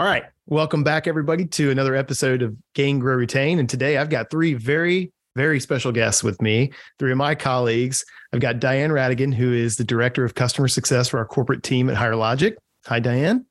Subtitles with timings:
[0.00, 0.24] All right.
[0.46, 3.58] Welcome back, everybody, to another episode of Gain, Grow, Retain.
[3.58, 8.02] And today I've got three very, very special guests with me, three of my colleagues.
[8.32, 11.90] I've got Diane Radigan, who is the Director of Customer Success for our corporate team
[11.90, 12.56] at Higher Logic.
[12.86, 13.44] Hi, Diane.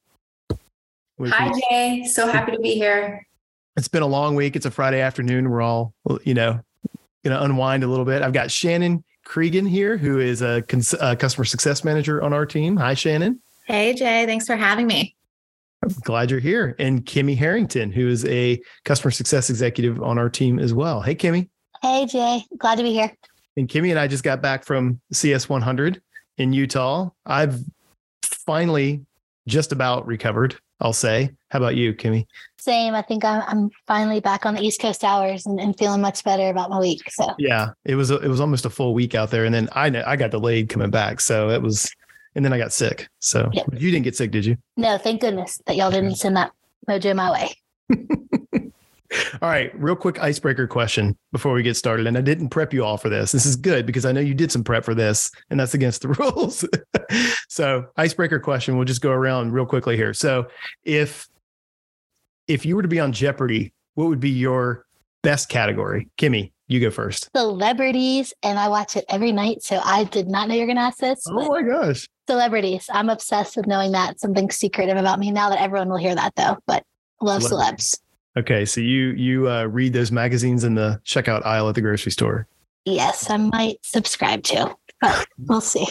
[1.22, 2.06] Hi, Jay.
[2.12, 3.24] So happy to be here.
[3.78, 4.56] It's been a long week.
[4.56, 5.52] It's a Friday afternoon.
[5.52, 5.94] We're all,
[6.24, 6.62] you know,
[7.24, 8.24] going to unwind a little bit.
[8.24, 12.48] I've got Shannon Cregan here, who is a, cons- a customer success manager on our
[12.48, 12.76] team.
[12.78, 13.40] Hi, Shannon.
[13.68, 14.26] Hey, Jay.
[14.26, 15.16] Thanks for having me.
[15.84, 16.76] I'm glad you're here.
[16.80, 21.02] And Kimmy Harrington, who is a customer success executive on our team as well.
[21.02, 21.50] Hey, Kimmy.
[21.82, 22.44] Hey, Jay.
[22.58, 23.16] Glad to be here.
[23.56, 26.02] And Kimmy and I just got back from CS 100
[26.38, 27.10] in Utah.
[27.26, 27.62] I've
[28.24, 29.06] finally
[29.48, 31.32] just about recovered, I'll say.
[31.50, 32.26] How about you, Kimmy?
[32.60, 32.94] Same.
[32.94, 36.24] I think I'm, I'm finally back on the East Coast hours and, and feeling much
[36.24, 37.10] better about my week.
[37.10, 39.68] So yeah, it was a, it was almost a full week out there, and then
[39.72, 41.92] I I got delayed coming back, so it was
[42.36, 43.08] and then I got sick.
[43.20, 43.64] So yeah.
[43.74, 44.58] you didn't get sick, did you?
[44.78, 46.52] No, thank goodness that y'all didn't send that
[46.88, 47.56] mojo my way.
[49.42, 52.08] all right, real quick icebreaker question before we get started.
[52.08, 53.32] And I didn't prep you all for this.
[53.32, 56.02] This is good because I know you did some prep for this, and that's against
[56.04, 56.66] the rules.
[57.50, 58.76] so, icebreaker question.
[58.76, 60.14] We'll just go around real quickly here.
[60.14, 60.48] So,
[60.84, 61.28] if
[62.48, 64.86] if you were to be on Jeopardy, what would be your
[65.24, 66.10] best category?
[66.18, 67.30] Kimmy, you go first.
[67.36, 69.64] Celebrities, and I watch it every night.
[69.64, 71.24] So I did not know you're going to ask this.
[71.28, 72.08] Oh my gosh.
[72.30, 72.88] Celebrities.
[72.94, 76.36] I'm obsessed with knowing that something secretive about me now that everyone will hear that
[76.36, 76.58] though.
[76.68, 76.84] But
[77.22, 78.00] love celebs.
[78.38, 82.12] Okay, so you you uh, read those magazines in the checkout aisle at the grocery
[82.12, 82.48] store.
[82.86, 85.88] Yes, I might subscribe to, but we'll see.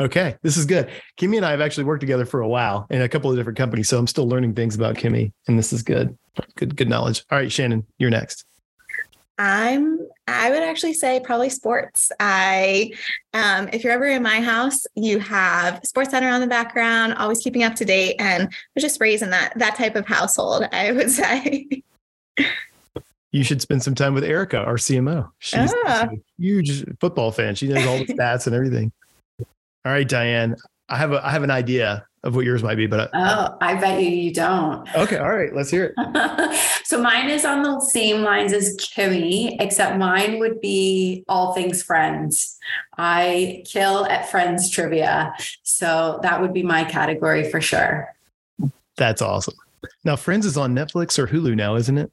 [0.00, 0.88] Okay, this is good.
[1.18, 3.58] Kimmy and I have actually worked together for a while in a couple of different
[3.58, 6.16] companies, so I'm still learning things about Kimmy, and this is good.
[6.56, 7.24] Good, good knowledge.
[7.30, 8.44] All right, Shannon, you're next.
[9.38, 12.12] I'm I would actually say probably sports.
[12.20, 12.92] I
[13.34, 17.40] um if you're ever in my house, you have Sports Center on the background, always
[17.40, 20.92] keeping up to date and was just raised in that that type of household, I
[20.92, 21.82] would say.
[23.32, 25.30] you should spend some time with Erica, our CMO.
[25.38, 26.08] She's ah.
[26.12, 27.54] a huge football fan.
[27.54, 28.92] She knows all the stats and everything.
[29.84, 30.56] All right, Diane.
[30.92, 33.56] I have a I have an idea of what yours might be, but I, oh,
[33.62, 34.86] I bet you you don't.
[34.94, 36.58] Okay, all right, let's hear it.
[36.84, 41.82] so mine is on the same lines as Kimmy, except mine would be all things
[41.82, 42.58] Friends.
[42.98, 45.32] I kill at Friends trivia,
[45.62, 48.14] so that would be my category for sure.
[48.98, 49.54] That's awesome.
[50.04, 52.12] Now, Friends is on Netflix or Hulu now, isn't it?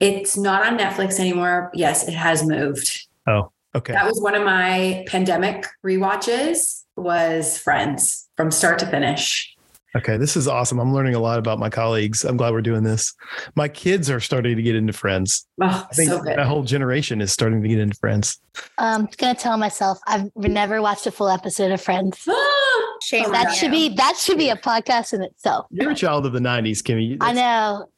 [0.00, 1.70] It's not on Netflix anymore.
[1.72, 3.06] Yes, it has moved.
[3.26, 3.92] Oh, okay.
[3.92, 9.56] That was one of my pandemic re-watches was Friends from start to finish.
[9.96, 10.78] Okay, this is awesome.
[10.78, 12.22] I'm learning a lot about my colleagues.
[12.22, 13.14] I'm glad we're doing this.
[13.54, 15.46] My kids are starting to get into Friends.
[15.60, 16.36] Oh, I think so good.
[16.36, 18.38] that whole generation is starting to get into Friends.
[18.76, 22.28] I'm um, gonna tell myself I've never watched a full episode of Friends.
[23.02, 23.30] Shame.
[23.32, 25.66] That should be that should be a podcast in itself.
[25.70, 27.18] You're a child of the '90s, Kimmy.
[27.18, 27.88] That's- I know.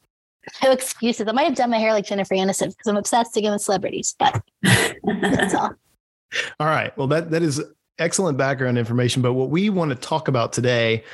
[0.62, 1.26] No excuses.
[1.28, 4.14] I might have done my hair like Jennifer Aniston because I'm obsessed again with celebrities,
[4.18, 5.74] but that's all.
[6.60, 6.96] All right.
[6.98, 7.62] Well, that that is
[7.98, 9.22] excellent background information.
[9.22, 11.04] But what we want to talk about today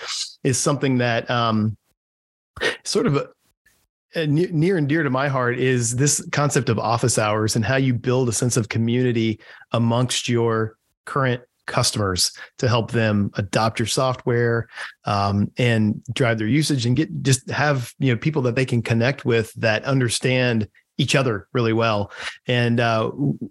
[0.43, 1.77] is something that um,
[2.85, 3.29] sort of a,
[4.15, 7.77] a near and dear to my heart is this concept of office hours and how
[7.77, 9.41] you build a sense of community
[9.73, 14.69] amongst your current customers to help them adopt your software
[15.05, 18.83] um, and drive their usage and get just have you know people that they can
[18.83, 22.13] connect with that understand each other really well
[22.47, 23.11] and uh,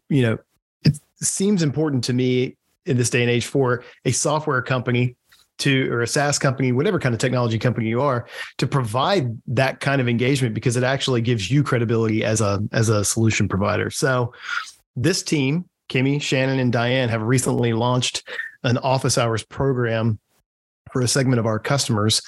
[0.09, 0.37] you know
[0.83, 5.15] it seems important to me in this day and age for a software company
[5.59, 9.79] to or a SaaS company, whatever kind of technology company you are, to provide that
[9.79, 13.89] kind of engagement because it actually gives you credibility as a as a solution provider.
[13.89, 14.33] So
[14.95, 18.27] this team, Kimmy, Shannon, and Diane have recently launched
[18.63, 20.17] an office hours program
[20.91, 22.21] for a segment of our customers.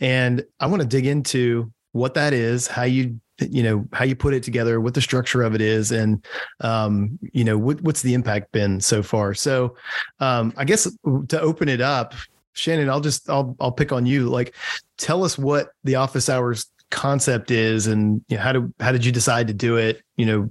[0.00, 4.14] And I want to dig into what that is, how you you know how you
[4.14, 6.24] put it together what the structure of it is and
[6.60, 9.34] um, you know what, what's the impact been so far?
[9.34, 9.76] So
[10.20, 10.84] um, i guess
[11.28, 12.14] to open it up
[12.52, 14.28] shannon i'll just i'll i'll pick on you.
[14.28, 14.54] Like
[14.98, 19.04] tell us what the office hours concept is and you know, how do how did
[19.04, 20.02] you decide to do it?
[20.16, 20.50] You know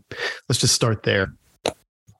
[0.50, 1.34] let's just start there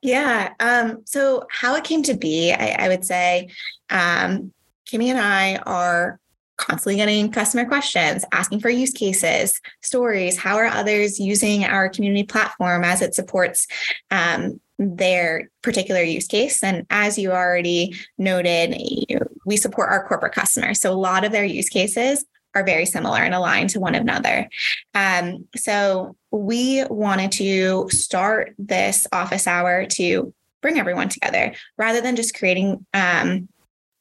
[0.02, 3.50] yeah um, so how it came to be i, I would say
[3.90, 4.54] um,
[4.88, 6.20] kimmy and i are
[6.62, 10.38] constantly getting customer questions, asking for use cases, stories.
[10.38, 13.68] How are others using our community platform as it supports
[14.12, 16.64] um, their particular use case?
[16.64, 20.80] And as you already noted, you we support our corporate customers.
[20.80, 22.24] So a lot of their use cases
[22.56, 24.50] are very similar and aligned to one another.
[24.94, 32.16] Um, so we wanted to start this office hour to bring everyone together rather than
[32.16, 33.50] just creating um,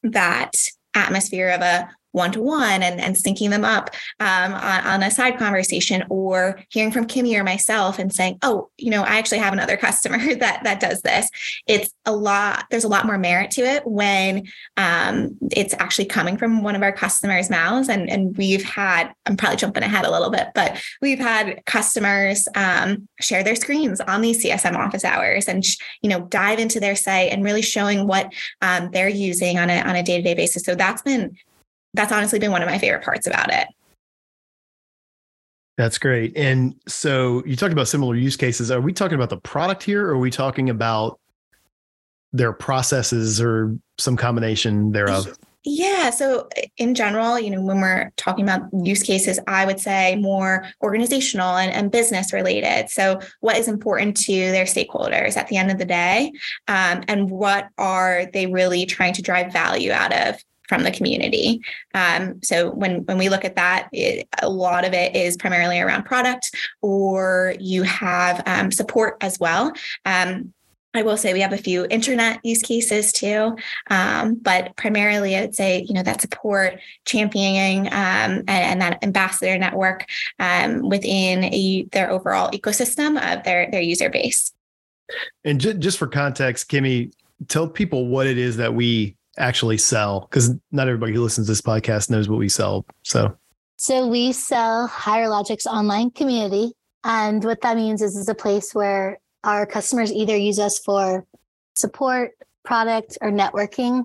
[0.03, 0.55] that
[0.95, 5.11] atmosphere of a one to one and and syncing them up um, on, on, a
[5.11, 9.39] side conversation, or hearing from Kimmy or myself and saying, "Oh, you know, I actually
[9.39, 11.29] have another customer that that does this."
[11.67, 12.67] It's a lot.
[12.71, 14.47] There's a lot more merit to it when
[14.77, 19.13] um, it's actually coming from one of our customers' mouths, and and we've had.
[19.27, 24.01] I'm probably jumping ahead a little bit, but we've had customers um, share their screens
[24.01, 25.65] on these CSM office hours and
[26.03, 28.33] you know dive into their site and really showing what
[28.63, 30.65] um, they're using on a on a day to day basis.
[30.65, 31.37] So that's been
[31.95, 33.69] that's honestly been one of my favorite parts about it.
[35.77, 36.37] That's great.
[36.37, 38.71] And so you talked about similar use cases.
[38.71, 41.19] Are we talking about the product here or are we talking about
[42.33, 45.39] their processes or some combination thereof?
[45.63, 46.09] Yeah.
[46.09, 46.49] So,
[46.79, 51.57] in general, you know, when we're talking about use cases, I would say more organizational
[51.57, 52.89] and, and business related.
[52.89, 56.33] So, what is important to their stakeholders at the end of the day?
[56.67, 61.61] Um, and what are they really trying to drive value out of from the community.
[61.95, 65.81] Um, so when when we look at that, it, a lot of it is primarily
[65.81, 69.73] around product, or you have um, support as well.
[70.07, 70.55] Um,
[70.95, 73.57] I will say we have a few internet use cases too,
[73.91, 79.03] um, but primarily I would say you know that support, championing, um, and, and, that
[79.03, 80.07] ambassador network
[80.39, 84.53] um, within a, their overall ecosystem of their their user base.
[85.45, 87.13] And just for context, Kimmy,
[87.49, 91.53] tell people what it is that we actually sell, because not everybody who listens to
[91.53, 92.85] this podcast knows what we sell.
[93.03, 93.37] So,
[93.77, 96.73] so we sell Higher Logic's online community,
[97.05, 101.25] and what that means is it's a place where our customers either use us for
[101.75, 102.33] support,
[102.65, 104.05] product, or networking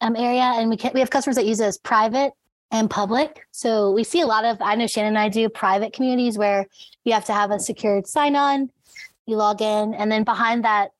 [0.00, 0.40] um, area.
[0.40, 2.32] And we can, we have customers that use us private
[2.70, 3.46] and public.
[3.50, 6.66] So we see a lot of, I know Shannon and I do private communities where
[7.04, 8.70] you have to have a secured sign on,
[9.26, 10.92] you log in, and then behind that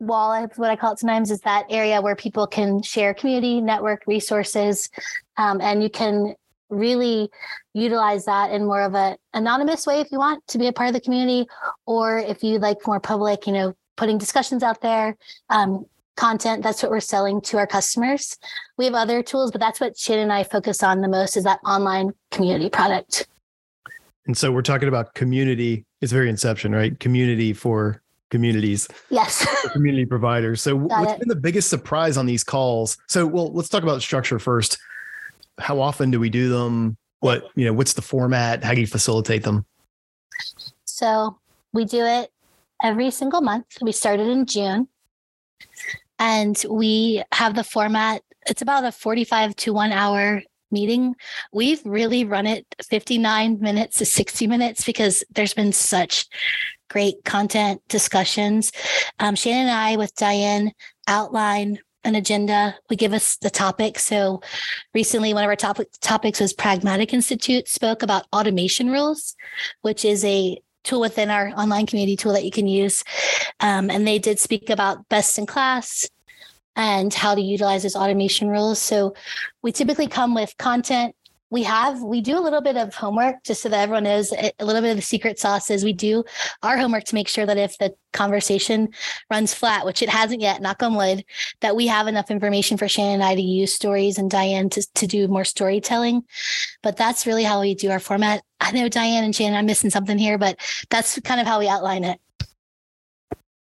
[0.00, 4.02] wall, what I call it sometimes, is that area where people can share community, network
[4.06, 4.90] resources,
[5.36, 6.34] um, and you can
[6.70, 7.30] really
[7.74, 10.88] utilize that in more of an anonymous way if you want to be a part
[10.88, 11.46] of the community
[11.86, 15.16] or if you like more public you know putting discussions out there
[15.50, 15.84] um,
[16.16, 18.36] content that's what we're selling to our customers.
[18.76, 21.44] We have other tools but that's what Shannon and i focus on the most is
[21.44, 23.26] that online community product.
[24.26, 26.98] And so we're talking about community it's very inception right?
[27.00, 27.99] Community for
[28.30, 31.18] communities yes uh, community providers so Got what's it.
[31.20, 34.78] been the biggest surprise on these calls so well let's talk about structure first
[35.60, 36.96] how often do we do them?
[37.20, 38.64] What, you know, what's the format?
[38.64, 39.66] How do you facilitate them?
[40.84, 41.38] So
[41.72, 42.30] we do it
[42.82, 43.66] every single month.
[43.80, 44.88] We started in June
[46.18, 48.22] and we have the format.
[48.46, 51.14] It's about a 45 to one hour meeting.
[51.52, 56.26] We've really run it 59 minutes to 60 minutes because there's been such
[56.90, 58.72] great content discussions.
[59.18, 60.72] Um, Shannon and I, with Diane,
[61.08, 62.74] outline an agenda.
[62.88, 63.98] We give us the topic.
[63.98, 64.42] So
[64.94, 69.36] recently, one of our topic, topics was Pragmatic Institute spoke about automation rules,
[69.82, 73.04] which is a tool within our online community tool that you can use.
[73.60, 76.08] Um, and they did speak about best in class
[76.74, 78.80] and how to utilize those automation rules.
[78.80, 79.14] So
[79.62, 81.14] we typically come with content
[81.50, 84.52] we have we do a little bit of homework just so that everyone knows a
[84.64, 86.24] little bit of the secret sauce is we do
[86.62, 88.88] our homework to make sure that if the conversation
[89.30, 91.24] runs flat which it hasn't yet knock on wood
[91.60, 94.86] that we have enough information for shannon and i to use stories and diane to,
[94.94, 96.22] to do more storytelling.
[96.82, 98.42] But that's really how we do our format.
[98.60, 101.68] I know diane and shannon i'm missing something here but that's kind of how we
[101.68, 102.20] outline it.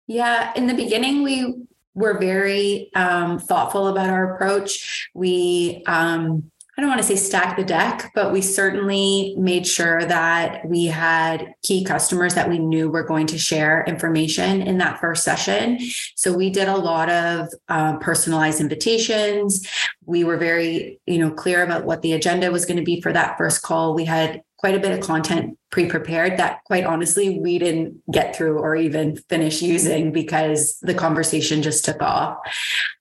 [0.06, 5.08] Yeah in the beginning we were very um, thoughtful about our approach.
[5.14, 10.04] We um, I don't want to say stack the deck, but we certainly made sure
[10.04, 15.00] that we had key customers that we knew were going to share information in that
[15.00, 15.78] first session.
[16.16, 19.64] So we did a lot of uh, personalized invitations.
[20.04, 23.12] We were very, you know, clear about what the agenda was going to be for
[23.12, 23.94] that first call.
[23.94, 28.58] We had quite a bit of content pre-prepared that quite honestly we didn't get through
[28.58, 32.38] or even finish using because the conversation just took off.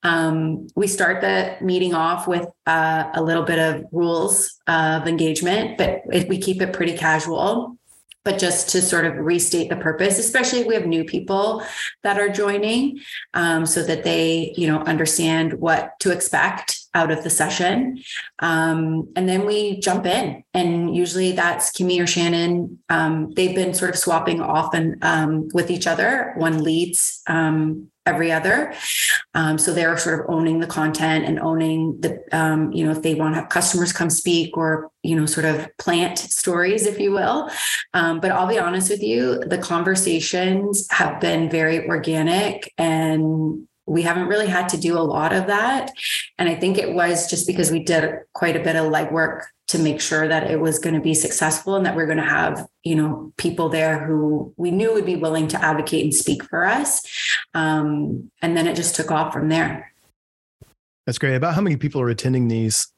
[0.04, 5.78] Um, we start the meeting off with uh, a little bit of rules of engagement
[5.78, 7.78] but we keep it pretty casual
[8.24, 11.64] but just to sort of restate the purpose, especially if we have new people
[12.04, 13.00] that are joining,
[13.34, 18.02] um, so that they, you know, understand what to expect out of the session.
[18.40, 22.80] Um, and then we jump in, and usually that's Kimmy or Shannon.
[22.90, 26.34] Um, they've been sort of swapping off and um, with each other.
[26.38, 28.74] One leads um, every other.
[29.34, 33.02] Um, so they're sort of owning the content and owning the, um, you know, if
[33.02, 37.00] they want to have customers come speak or, you know, sort of plant stories, if
[37.00, 37.50] you will.
[37.94, 44.02] Um, but I'll be honest with you, the conversations have been very organic and we
[44.02, 45.92] haven't really had to do a lot of that.
[46.38, 49.80] And I think it was just because we did quite a bit of legwork to
[49.80, 52.68] make sure that it was going to be successful and that we're going to have,
[52.84, 56.64] you know, people there who we knew would be willing to advocate and speak for
[56.64, 57.02] us.
[57.56, 59.92] Um, and then it just took off from there.
[61.08, 61.36] That's great.
[61.36, 62.93] About how many people are attending these?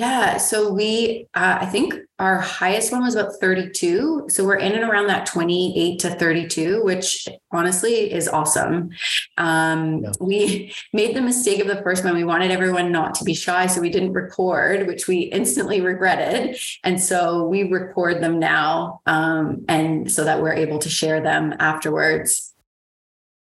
[0.00, 0.38] Yeah.
[0.38, 4.28] So we, uh, I think our highest one was about 32.
[4.30, 8.92] So we're in and around that 28 to 32, which honestly is awesome.
[9.36, 10.12] Um, yeah.
[10.18, 12.14] We made the mistake of the first one.
[12.14, 13.66] We wanted everyone not to be shy.
[13.66, 16.56] So we didn't record, which we instantly regretted.
[16.82, 19.02] And so we record them now.
[19.04, 22.54] Um, and so that we're able to share them afterwards.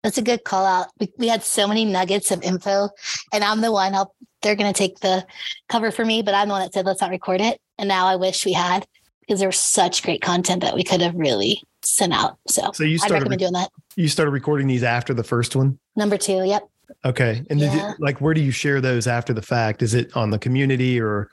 [0.02, 0.86] That's a good call out.
[1.00, 2.90] We, we had so many nuggets of info,
[3.32, 3.92] and I'm the one.
[3.92, 4.14] I'll,
[4.46, 5.26] they're going to take the
[5.68, 7.60] cover for me, but I'm the one that said let's not record it.
[7.78, 8.86] And now I wish we had
[9.20, 12.38] because there was such great content that we could have really sent out.
[12.46, 13.70] So, so you started, I'd recommend doing that.
[13.96, 15.78] You started recording these after the first one.
[15.96, 16.44] Number two.
[16.44, 16.68] Yep.
[17.04, 17.44] Okay.
[17.50, 17.88] And yeah.
[17.88, 19.82] you, like, where do you share those after the fact?
[19.82, 21.28] Is it on the community or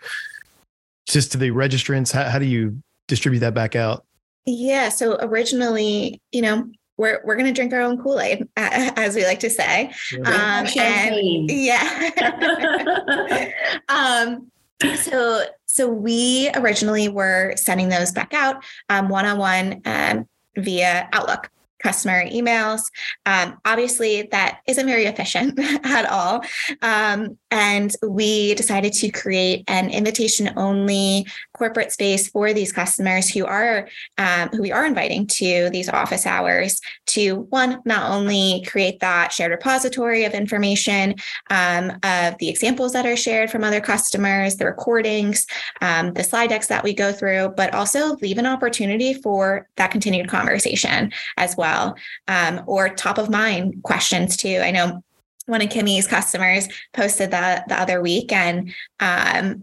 [1.06, 2.12] just to the registrants?
[2.12, 4.06] How, how do you distribute that back out?
[4.46, 4.90] Yeah.
[4.90, 9.40] So originally, you know, we're we're gonna drink our own Kool Aid, as we like
[9.42, 9.92] to say.
[10.26, 13.50] Um, and yeah.
[13.90, 14.52] um,
[14.98, 21.50] so so we originally were sending those back out one on one via Outlook
[21.84, 22.82] customer emails.
[23.26, 26.42] Um, obviously, that isn't very efficient at all.
[26.82, 33.46] Um, and we decided to create an invitation only corporate space for these customers who
[33.46, 39.00] are um, who we are inviting to these office hours to one not only create
[39.00, 41.16] that shared repository of information
[41.50, 45.46] um, of the examples that are shared from other customers the recordings
[45.82, 49.92] um, the slide decks that we go through but also leave an opportunity for that
[49.92, 51.96] continued conversation as well.
[52.28, 54.60] Um, or top of mind questions too.
[54.64, 55.04] I know
[55.46, 59.62] one of Kimmy's customers posted that the other week, and um,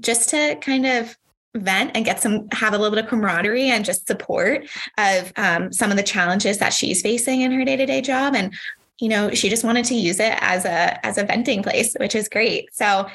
[0.00, 1.16] just to kind of
[1.56, 4.66] vent and get some have a little bit of camaraderie and just support
[4.98, 8.52] of um, some of the challenges that she's facing in her day-to-day job and
[8.98, 12.16] you know she just wanted to use it as a as a venting place which
[12.16, 13.06] is great so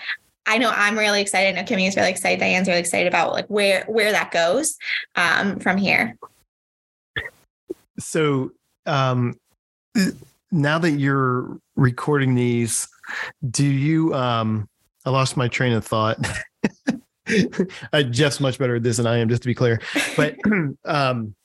[0.49, 1.49] I know I'm really excited.
[1.55, 2.39] I know Kimmy is really excited.
[2.39, 4.77] Diane's really excited about like where where that goes
[5.15, 6.17] um, from here.
[7.99, 8.51] So
[8.87, 9.39] um,
[10.51, 12.87] now that you're recording these,
[13.51, 14.15] do you?
[14.15, 14.67] Um,
[15.05, 16.17] I lost my train of thought.
[17.93, 19.79] uh, Jeff's much better at this than I am, just to be clear.
[20.15, 20.35] But
[20.85, 21.35] um,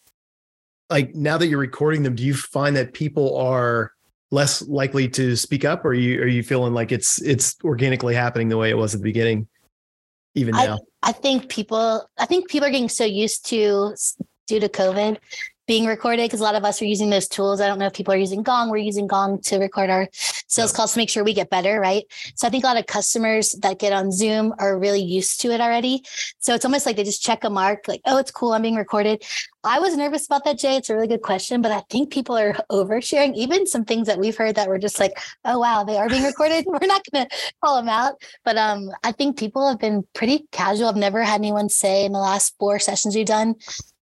[0.91, 3.93] like now that you're recording them, do you find that people are
[4.31, 8.15] less likely to speak up, or are you are you feeling like it's it's organically
[8.15, 9.49] happening the way it was at the beginning,
[10.35, 10.79] even now?
[11.03, 13.95] I, I think people I think people are getting so used to
[14.47, 15.19] due to COVID
[15.67, 17.61] being recorded because a lot of us are using those tools.
[17.61, 18.71] I don't know if people are using Gong.
[18.71, 22.05] We're using Gong to record our sales calls to make sure we get better, right?
[22.35, 25.53] So I think a lot of customers that get on Zoom are really used to
[25.53, 26.03] it already.
[26.39, 28.77] So it's almost like they just check a mark, like, oh, it's cool, I'm being
[28.77, 29.25] recorded.
[29.65, 30.77] I was nervous about that, Jay.
[30.77, 33.35] It's a really good question, but I think people are oversharing.
[33.35, 36.25] Even some things that we've heard that were just like, oh wow, they are being
[36.25, 36.65] recorded.
[36.69, 37.27] we're not gonna
[37.63, 38.15] call them out.
[38.45, 40.89] But um, I think people have been pretty casual.
[40.89, 43.55] I've never had anyone say in the last four sessions we've done,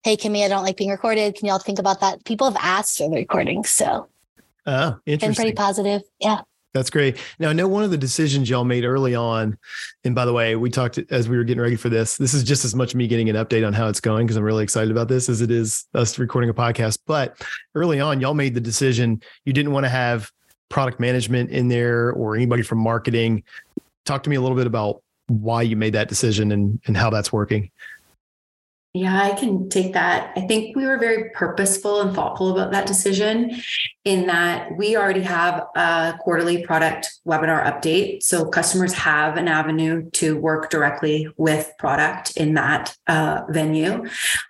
[0.04, 1.36] hey, Kimmy, I don't like being recorded.
[1.36, 2.24] Can y'all think about that?
[2.26, 3.64] People have asked for the recording.
[3.64, 4.08] So,
[4.66, 5.30] oh, interesting.
[5.30, 6.02] Been pretty positive.
[6.20, 6.42] Yeah.
[6.74, 7.18] That's great.
[7.38, 9.58] Now, I know one of the decisions y'all made early on,
[10.06, 12.16] and by the way, we talked as we were getting ready for this.
[12.16, 14.44] This is just as much me getting an update on how it's going because I'm
[14.44, 17.00] really excited about this as it is us recording a podcast.
[17.06, 17.36] But
[17.76, 20.32] early on, y'all made the decision you didn't want to have
[20.70, 23.44] product management in there or anybody from marketing.
[24.06, 27.10] Talk to me a little bit about why you made that decision and, and how
[27.10, 27.70] that's working.
[28.94, 30.34] Yeah, I can take that.
[30.36, 33.62] I think we were very purposeful and thoughtful about that decision
[34.04, 38.22] in that we already have a quarterly product webinar update.
[38.22, 44.04] So customers have an avenue to work directly with product in that uh, venue.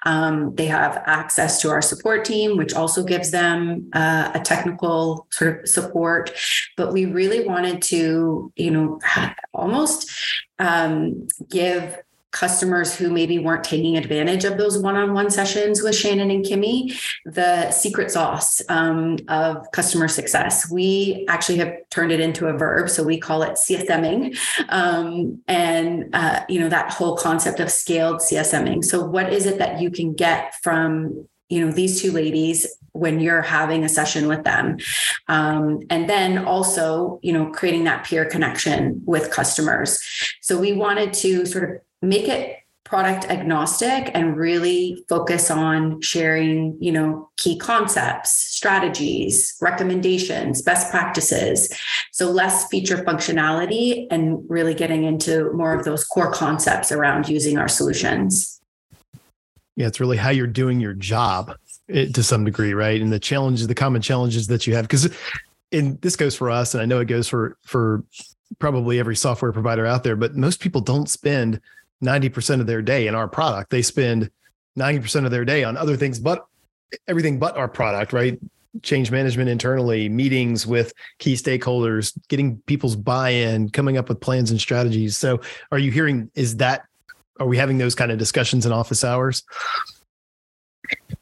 [0.08, 5.28] Um, they have access to our support team, which also gives them uh, a technical
[5.30, 6.32] sort of support.
[6.78, 9.00] But we really wanted to, you know,
[9.54, 10.10] almost
[10.58, 11.96] um, give
[12.32, 17.70] customers who maybe weren't taking advantage of those one-on-one sessions with Shannon and Kimmy, the
[17.72, 20.70] secret sauce um, of customer success.
[20.72, 24.38] We actually have turned it into a verb, so we call it CSMing,
[24.70, 28.84] um, and uh, you know that whole concept of scaled CSMing.
[28.84, 33.20] So, what is it that you can get from you know these two ladies when
[33.20, 34.78] you're having a session with them
[35.28, 40.02] um, and then also you know creating that peer connection with customers
[40.42, 46.78] so we wanted to sort of make it product agnostic and really focus on sharing,
[46.82, 51.74] you know, key concepts, strategies, recommendations, best practices.
[52.12, 57.58] So less feature functionality and really getting into more of those core concepts around using
[57.58, 58.60] our solutions.
[59.78, 61.56] Yeah, it's really how you're doing your job
[61.88, 63.02] to some degree, right?
[63.02, 65.10] And the challenges, the common challenges that you have, because
[65.72, 68.04] and this goes for us, and I know it goes for for
[68.60, 71.62] probably every software provider out there, but most people don't spend
[72.04, 73.70] 90% of their day in our product.
[73.70, 74.30] They spend
[74.78, 76.46] 90% of their day on other things, but
[77.08, 78.40] everything but our product, right?
[78.84, 84.52] Change management internally, meetings with key stakeholders, getting people's buy in, coming up with plans
[84.52, 85.18] and strategies.
[85.18, 85.42] So,
[85.72, 86.84] are you hearing, is that,
[87.40, 89.44] are we having those kind of discussions in office hours?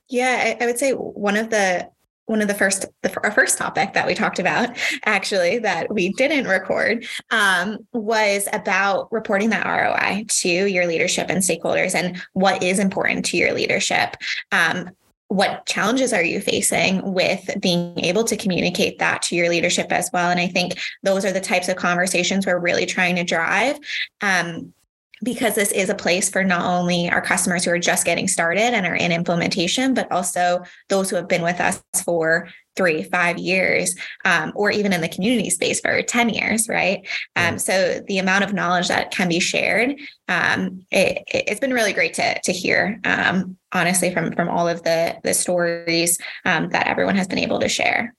[0.09, 1.89] Yeah, I, I would say one of the
[2.29, 6.13] one of the first the, our first topic that we talked about actually that we
[6.13, 12.62] didn't record um, was about reporting that roi to your leadership and stakeholders and what
[12.62, 14.15] is important to your leadership.
[14.51, 14.91] Um,
[15.29, 20.09] what challenges are you facing with being able to communicate that to your leadership as
[20.13, 20.29] well?
[20.29, 23.77] And i think those are the types of conversations we're really trying to drive
[24.21, 24.74] um,
[25.23, 28.73] because this is a place for not only our customers who are just getting started
[28.73, 33.38] and are in implementation, but also those who have been with us for three, five
[33.38, 37.05] years, um, or even in the community space for 10 years, right?
[37.35, 39.99] Um, so the amount of knowledge that can be shared,
[40.29, 44.81] um, it, has been really great to, to hear, um, honestly, from, from all of
[44.83, 48.13] the, the stories um, that everyone has been able to share.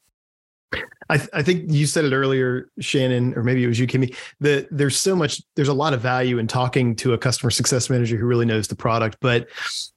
[1.09, 4.15] I, th- I, think you said it earlier, Shannon, or maybe it was you, Kimmy.
[4.39, 7.91] That there's so much, there's a lot of value in talking to a customer success
[7.91, 9.17] manager who really knows the product.
[9.21, 9.49] But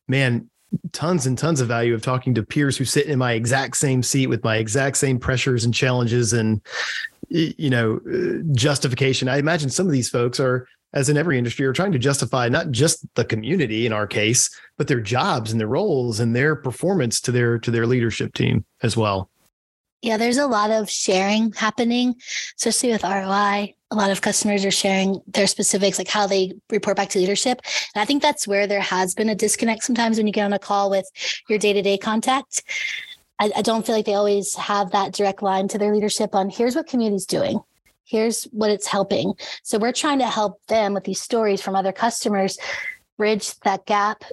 [0.07, 0.49] man,
[0.91, 4.01] tons and tons of value of talking to peers who sit in my exact same
[4.01, 6.61] seat with my exact same pressures and challenges and
[7.29, 9.29] you know uh, justification.
[9.29, 12.49] I imagine some of these folks are, as in every industry, are trying to justify
[12.49, 16.55] not just the community in our case, but their jobs and their roles and their
[16.55, 19.29] performance to their to their leadership team as well.
[20.03, 22.15] Yeah, there's a lot of sharing happening,
[22.57, 23.73] especially with ROI.
[23.89, 27.61] A lot of customers are sharing their specifics, like how they report back to leadership.
[27.95, 30.51] And I think that's where there has been a disconnect sometimes when you get on
[30.51, 31.09] a call with
[31.47, 32.63] your day to day contact.
[33.39, 36.49] I, I, don't feel like they always have that direct line to their leadership on
[36.49, 37.61] here's what community's doing,
[38.03, 39.33] here's what it's helping.
[39.63, 42.57] So we're trying to help them with these stories from other customers
[43.17, 44.25] bridge that gap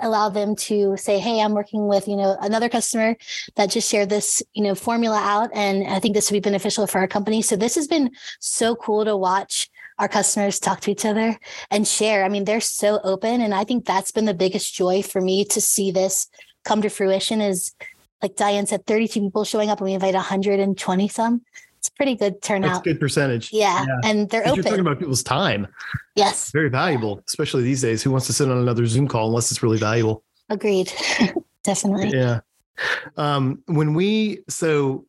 [0.00, 3.16] allow them to say hey i'm working with you know another customer
[3.56, 6.86] that just shared this you know formula out and i think this would be beneficial
[6.86, 7.42] for our company.
[7.42, 11.38] So this has been so cool to watch our customers talk to each other
[11.70, 12.24] and share.
[12.24, 15.44] I mean they're so open and i think that's been the biggest joy for me
[15.46, 16.28] to see this
[16.64, 17.74] come to fruition is
[18.22, 21.42] like diane said 32 people showing up and we invite 120 some
[21.82, 22.74] it's pretty good turnout.
[22.74, 23.52] That's good percentage.
[23.52, 23.84] Yeah.
[23.84, 24.08] yeah.
[24.08, 24.54] And they're open.
[24.54, 25.66] You're talking about people's time.
[26.14, 26.52] Yes.
[26.52, 28.04] Very valuable, especially these days.
[28.04, 30.22] Who wants to sit on another Zoom call unless it's really valuable?
[30.48, 30.92] Agreed.
[31.64, 32.16] Definitely.
[32.16, 32.38] Yeah.
[33.16, 35.06] Um, when we, so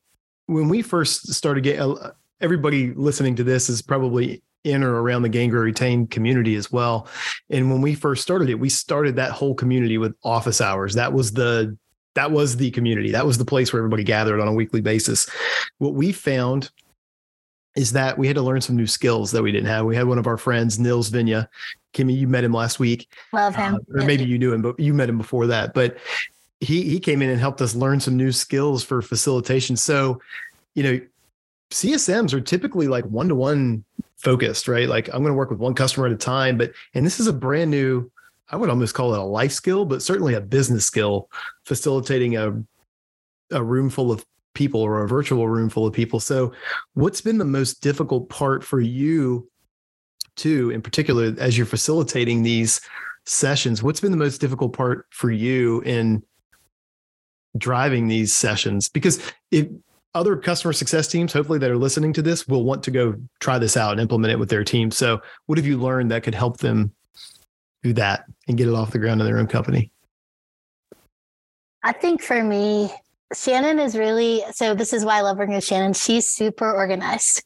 [0.47, 5.21] when we first started getting, uh, everybody listening to this is probably in or around
[5.21, 7.07] the Gain Grow Retain community as well.
[7.51, 10.95] And when we first started it, we started that whole community with office hours.
[10.95, 11.77] That was the
[12.15, 13.11] that was the community.
[13.11, 15.29] That was the place where everybody gathered on a weekly basis.
[15.79, 16.69] What we found
[17.75, 19.85] is that we had to learn some new skills that we didn't have.
[19.85, 21.47] We had one of our friends, Nils Vinje.
[21.93, 23.11] Kimmy, you met him last week.
[23.31, 23.75] Love him.
[23.75, 25.73] Uh, or maybe you knew him, but you met him before that.
[25.73, 25.97] But
[26.59, 29.75] he he came in and helped us learn some new skills for facilitation.
[29.75, 30.21] So,
[30.75, 30.99] you know,
[31.71, 33.83] CSMs are typically like one to one
[34.17, 34.87] focused, right?
[34.87, 37.27] Like I'm going to work with one customer at a time, but and this is
[37.27, 38.09] a brand new
[38.49, 41.29] I would almost call it a life skill, but certainly a business skill,
[41.65, 42.63] facilitating a
[43.51, 46.19] a room full of people or a virtual room full of people.
[46.19, 46.53] So,
[46.93, 49.49] what's been the most difficult part for you,
[50.35, 52.81] too, in particular, as you're facilitating these
[53.25, 53.81] sessions?
[53.81, 56.23] What's been the most difficult part for you in
[57.57, 58.89] driving these sessions?
[58.89, 59.67] Because if
[60.15, 63.57] other customer success teams, hopefully, that are listening to this, will want to go try
[63.57, 64.91] this out and implement it with their team.
[64.91, 66.93] So, what have you learned that could help them
[67.83, 69.91] do that and get it off the ground in their own company?
[71.83, 72.91] I think for me,
[73.35, 74.73] Shannon is really so.
[74.73, 75.93] This is why I love working with Shannon.
[75.93, 77.43] She's super organized.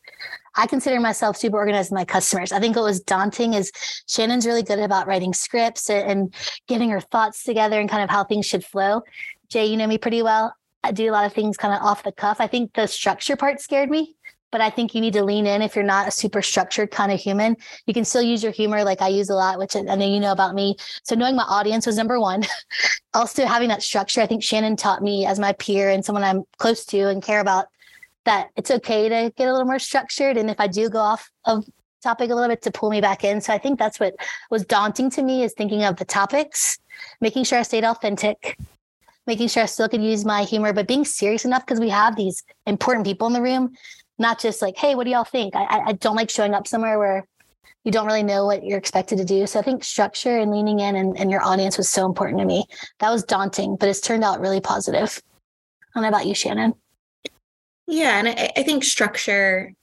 [0.55, 2.51] I consider myself super organized with my customers.
[2.51, 3.71] I think what was daunting is
[4.07, 6.33] Shannon's really good about writing scripts and
[6.67, 9.03] getting her thoughts together and kind of how things should flow.
[9.49, 10.55] Jay, you know me pretty well.
[10.83, 12.37] I do a lot of things kind of off the cuff.
[12.39, 14.15] I think the structure part scared me
[14.51, 17.11] but I think you need to lean in if you're not a super structured kind
[17.11, 17.57] of human.
[17.85, 20.19] You can still use your humor, like I use a lot, which I know you
[20.19, 20.77] know about me.
[21.03, 22.43] So knowing my audience was number one.
[23.13, 26.43] also having that structure, I think Shannon taught me as my peer and someone I'm
[26.57, 27.65] close to and care about
[28.25, 30.37] that it's okay to get a little more structured.
[30.37, 31.65] And if I do go off of
[32.03, 33.41] topic a little bit to pull me back in.
[33.41, 34.15] So I think that's what
[34.49, 36.77] was daunting to me is thinking of the topics,
[37.21, 38.57] making sure I stayed authentic,
[39.25, 42.15] making sure I still could use my humor, but being serious enough because we have
[42.15, 43.73] these important people in the room,
[44.19, 45.55] not just like, hey, what do y'all think?
[45.55, 47.27] I, I don't like showing up somewhere where
[47.83, 49.47] you don't really know what you're expected to do.
[49.47, 52.45] So I think structure and leaning in and, and your audience was so important to
[52.45, 52.65] me.
[52.99, 55.21] That was daunting, but it's turned out really positive.
[55.95, 56.75] Know about you, Shannon.
[57.87, 59.73] Yeah, and I, I think structure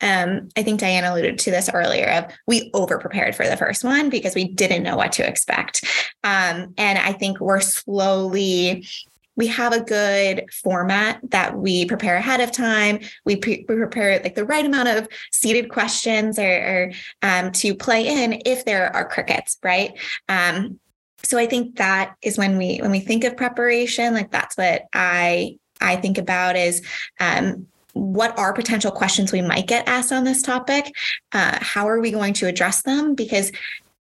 [0.00, 3.84] um, I think Diane alluded to this earlier of we over prepared for the first
[3.84, 5.84] one because we didn't know what to expect.
[6.24, 8.86] Um, and I think we're slowly
[9.36, 13.00] we have a good format that we prepare ahead of time.
[13.24, 16.92] We, pre- we prepare like the right amount of seeded questions or, or
[17.22, 19.98] um, to play in if there are crickets, right?
[20.28, 20.78] Um,
[21.22, 24.82] so I think that is when we when we think of preparation, like that's what
[24.92, 26.82] I I think about is
[27.18, 30.92] um, what are potential questions we might get asked on this topic?
[31.32, 33.14] Uh, how are we going to address them?
[33.14, 33.52] Because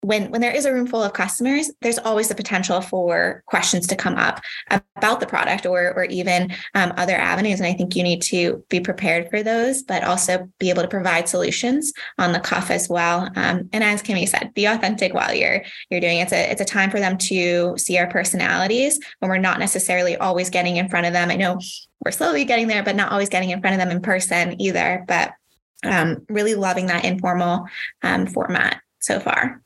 [0.02, 3.86] when when there is a room full of customers there's always the potential for questions
[3.86, 4.40] to come up
[4.96, 7.60] about the product or or even um, other avenues.
[7.60, 10.88] And i think you need to be prepared for those but also be able to
[10.88, 13.30] provide solutions on the cuff as well.
[13.36, 16.22] Um, and as kimmy said be authentic while you're you're doing it.
[16.22, 20.16] it's a it's a time for them to see our personalities when we're not necessarily
[20.16, 21.30] always getting in front of them.
[21.30, 21.58] I know
[22.04, 25.04] we're slowly getting there but not always getting in front of them in person either
[25.06, 25.32] but
[25.84, 27.66] um, really loving that informal
[28.02, 29.62] um, format so far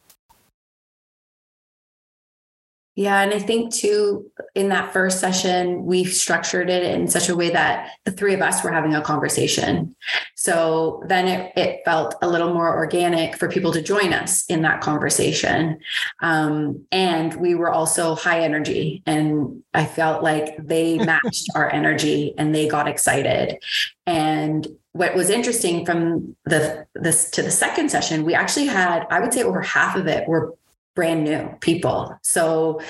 [2.96, 7.36] yeah, and I think too, in that first session, we structured it in such a
[7.36, 9.94] way that the three of us were having a conversation.
[10.34, 14.62] So then it, it felt a little more organic for people to join us in
[14.62, 15.78] that conversation.
[16.22, 22.32] Um, and we were also high energy, and I felt like they matched our energy
[22.38, 23.58] and they got excited.
[24.06, 29.20] And what was interesting from the this to the second session, we actually had, I
[29.20, 30.54] would say over half of it were
[30.96, 32.18] brand new people.
[32.22, 32.80] So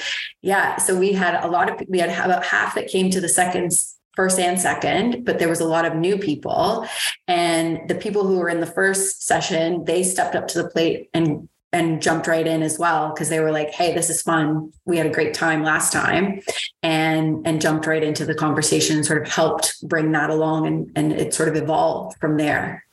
[0.41, 3.29] yeah, so we had a lot of we had about half that came to the
[3.29, 3.73] second
[4.15, 6.87] first and second, but there was a lot of new people.
[7.29, 11.11] And the people who were in the first session, they stepped up to the plate
[11.13, 14.73] and and jumped right in as well because they were like, "Hey, this is fun.
[14.87, 16.41] We had a great time last time,"
[16.83, 19.05] and and jumped right into the conversation.
[19.05, 22.85] Sort of helped bring that along, and and it sort of evolved from there.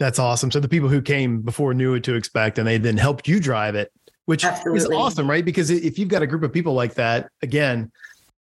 [0.00, 0.50] That's awesome.
[0.50, 3.38] So the people who came before knew what to expect, and they then helped you
[3.38, 3.92] drive it
[4.30, 4.78] which Absolutely.
[4.78, 5.44] is awesome, right?
[5.44, 7.90] Because if you've got a group of people like that, again,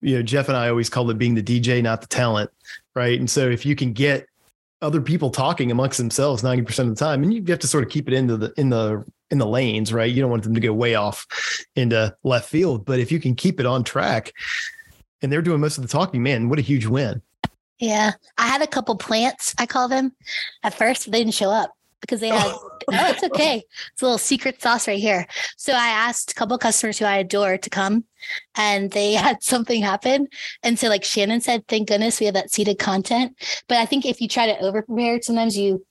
[0.03, 2.49] you know, Jeff and I always call it being the DJ, not the talent,
[2.95, 3.19] right?
[3.19, 4.29] And so if you can get
[4.83, 7.91] other people talking amongst themselves 90% of the time, and you have to sort of
[7.91, 10.13] keep it into the in the in the lanes, right?
[10.13, 11.27] You don't want them to go way off
[11.75, 12.85] into left field.
[12.85, 14.33] But if you can keep it on track
[15.23, 17.21] and they're doing most of the talking, man, what a huge win.
[17.81, 18.13] Yeah.
[18.39, 20.13] I had a couple plants, I call them.
[20.63, 21.75] At first, they didn't show up
[22.05, 22.47] because they had
[22.93, 23.63] oh, it's okay.
[23.93, 25.27] It's a little secret sauce right here.
[25.57, 28.05] So I asked a couple customers who I adore to come
[28.57, 30.29] and they had something happen.
[30.63, 33.37] And so like Shannon said, thank goodness we have that seeded content.
[33.69, 35.85] But I think if you try to over prepare, sometimes you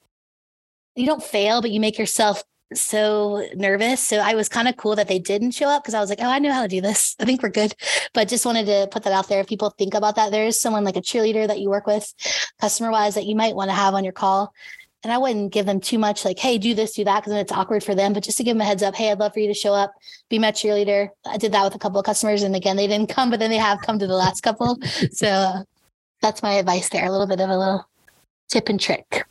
[0.95, 2.43] you don't fail, but you make yourself
[2.76, 3.99] so nervous.
[4.08, 6.19] So I was kind of cool that they didn't show up because I was like,
[6.21, 7.15] oh, I know how to do this.
[7.19, 7.73] I think we're good.
[8.13, 9.39] But just wanted to put that out there.
[9.39, 12.13] If people think about that, there is someone like a cheerleader that you work with
[12.60, 14.54] customer wise that you might want to have on your call
[15.03, 17.41] and I wouldn't give them too much like, hey, do this, do that, because then
[17.41, 18.13] it's awkward for them.
[18.13, 19.73] But just to give them a heads up, hey, I'd love for you to show
[19.73, 19.93] up,
[20.29, 21.09] be my cheerleader.
[21.25, 23.49] I did that with a couple of customers, and again, they didn't come, but then
[23.49, 24.77] they have come to the last couple.
[25.11, 25.63] so uh,
[26.21, 27.05] that's my advice there.
[27.05, 27.87] A little bit of a little
[28.49, 29.25] tip and trick.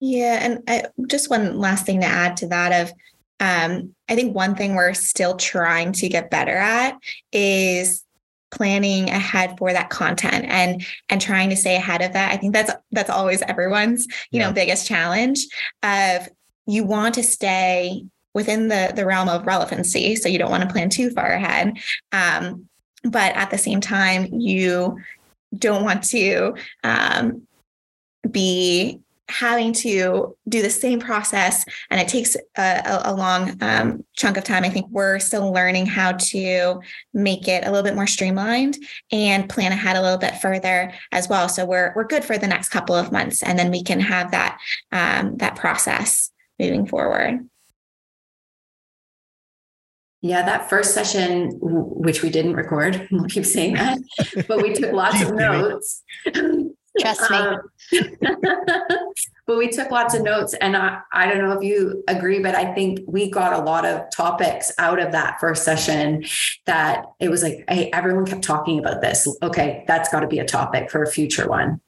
[0.00, 2.92] Yeah, and I, just one last thing to add to that of
[3.40, 6.98] um, I think one thing we're still trying to get better at
[7.32, 8.04] is
[8.50, 12.52] planning ahead for that content and and trying to stay ahead of that i think
[12.52, 14.46] that's that's always everyone's you yeah.
[14.46, 15.46] know biggest challenge
[15.82, 16.28] of
[16.66, 20.68] you want to stay within the the realm of relevancy so you don't want to
[20.68, 21.76] plan too far ahead
[22.12, 22.68] um,
[23.04, 24.98] but at the same time you
[25.56, 27.42] don't want to um,
[28.30, 29.00] be
[29.30, 34.44] having to do the same process and it takes a, a long um, chunk of
[34.44, 34.64] time.
[34.64, 36.80] I think we're still learning how to
[37.14, 38.76] make it a little bit more streamlined
[39.12, 41.48] and plan ahead a little bit further as well.
[41.48, 44.30] So we're we're good for the next couple of months and then we can have
[44.32, 44.58] that
[44.92, 47.48] um, that process moving forward.
[50.22, 53.98] Yeah, that first session, which we didn't record, we'll keep saying that,
[54.46, 56.02] but we took lots of notes.
[56.98, 57.36] Trust me.
[57.36, 57.60] Um,
[59.46, 62.54] but we took lots of notes, and I, I don't know if you agree, but
[62.54, 66.24] I think we got a lot of topics out of that first session
[66.66, 69.28] that it was like, hey, everyone kept talking about this.
[69.42, 71.80] Okay, that's got to be a topic for a future one.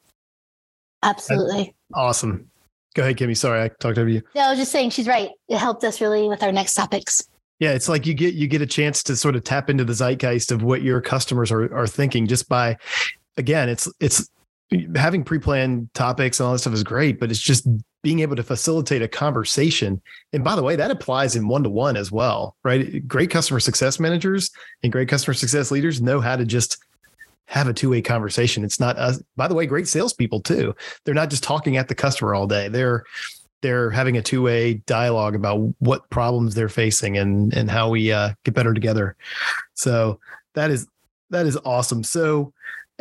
[1.02, 1.64] Absolutely.
[1.64, 2.48] That's awesome.
[2.94, 3.36] Go ahead, Kimmy.
[3.36, 4.22] Sorry, I talked over you.
[4.34, 5.30] No, I was just saying she's right.
[5.48, 7.26] It helped us really with our next topics.
[7.58, 9.94] Yeah, it's like you get you get a chance to sort of tap into the
[9.94, 12.76] zeitgeist of what your customers are are thinking just by
[13.36, 14.28] again, it's it's
[14.94, 17.66] having pre-planned topics and all that stuff is great, but it's just
[18.02, 20.00] being able to facilitate a conversation.
[20.32, 23.06] And by the way, that applies in one to one as well, right?
[23.06, 24.50] Great customer success managers
[24.82, 26.78] and great customer success leaders know how to just
[27.46, 28.64] have a two-way conversation.
[28.64, 29.22] It's not us.
[29.36, 30.74] By the way, great salespeople too.
[31.04, 32.68] They're not just talking at the customer all day.
[32.68, 33.04] They're
[33.60, 38.30] they're having a two-way dialogue about what problems they're facing and and how we uh,
[38.44, 39.16] get better together.
[39.74, 40.18] So
[40.54, 40.88] that is
[41.30, 42.02] that is awesome.
[42.02, 42.52] So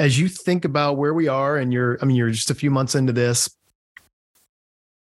[0.02, 2.72] as you think about where we are and you're I mean you're just a few
[2.72, 3.56] months into this,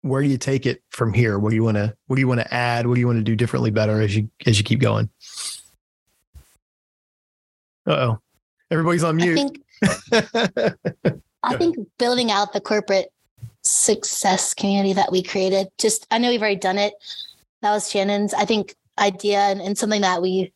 [0.01, 1.39] where do you take it from here?
[1.39, 2.87] What do you want to what do you want to add?
[2.87, 5.11] What do you want to do differently better as you as you keep going?
[7.87, 8.19] Uh oh.
[8.71, 9.39] Everybody's on mute.
[9.39, 13.13] I think, I think building out the corporate
[13.63, 16.95] success community that we created, just I know we've already done it.
[17.61, 20.53] That was Shannon's, I think, idea and, and something that we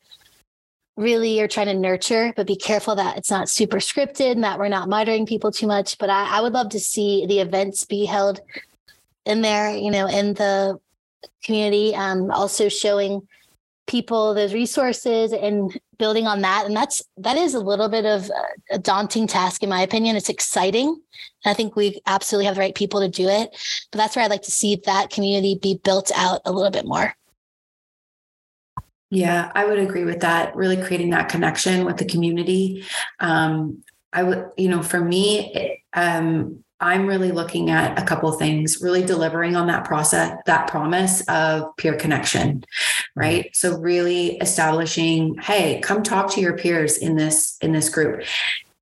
[0.97, 4.59] really are trying to nurture, but be careful that it's not super scripted and that
[4.59, 5.99] we're not monitoring people too much.
[5.99, 8.41] But I, I would love to see the events be held
[9.25, 10.79] in there, you know, in the
[11.43, 13.27] community, um, also showing
[13.87, 16.65] people those resources and building on that.
[16.65, 18.31] And that's that is a little bit of
[18.71, 20.17] a daunting task in my opinion.
[20.17, 20.89] It's exciting.
[21.45, 23.51] And i think we absolutely have the right people to do it.
[23.91, 26.87] But that's where i'd like to see that community be built out a little bit
[26.87, 27.15] more
[29.11, 32.85] yeah i would agree with that really creating that connection with the community
[33.21, 38.81] um, i would you know for me um, I'm really looking at a couple things,
[38.81, 42.65] really delivering on that process, that promise of peer connection,
[43.15, 43.55] right?
[43.55, 48.23] So really establishing, hey, come talk to your peers in this in this group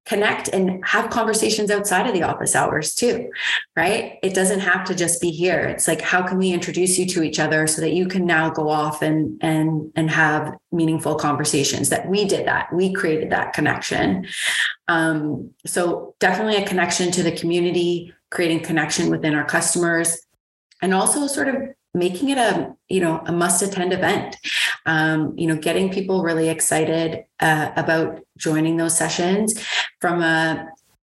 [0.09, 3.31] connect and have conversations outside of the office hours too,
[3.77, 4.19] right?
[4.23, 5.61] It doesn't have to just be here.
[5.61, 8.49] It's like how can we introduce you to each other so that you can now
[8.49, 12.73] go off and and and have meaningful conversations that we did that.
[12.73, 14.27] We created that connection.
[14.89, 20.19] Um, so definitely a connection to the community, creating connection within our customers
[20.81, 21.57] and also sort of
[21.95, 24.37] making it a you know a must attend event.
[24.87, 29.63] Um, you know getting people really excited uh, about joining those sessions.
[30.01, 30.69] From a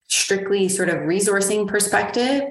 [0.09, 2.45] strictly sort of resourcing perspective